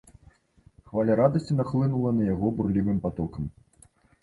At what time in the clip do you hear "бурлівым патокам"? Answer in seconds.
2.57-3.43